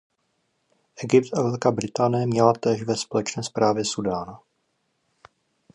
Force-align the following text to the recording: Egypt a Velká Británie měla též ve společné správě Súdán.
Egypt 0.95 1.33
a 1.33 1.41
Velká 1.43 1.71
Británie 1.71 2.27
měla 2.27 2.53
též 2.53 2.83
ve 2.83 2.95
společné 2.95 3.43
správě 3.43 3.85
Súdán. 3.85 4.37